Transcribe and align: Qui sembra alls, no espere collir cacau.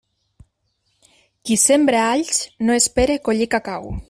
Qui 1.49 1.59
sembra 1.65 2.01
alls, 2.07 2.43
no 2.67 2.79
espere 2.83 3.23
collir 3.29 3.51
cacau. 3.57 3.93